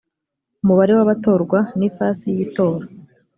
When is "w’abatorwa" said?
0.97-1.59